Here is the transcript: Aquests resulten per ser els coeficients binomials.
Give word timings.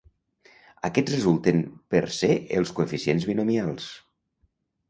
Aquests 0.89 1.13
resulten 1.15 1.61
per 1.97 2.01
ser 2.21 2.31
els 2.61 2.75
coeficients 2.81 3.29
binomials. 3.33 3.93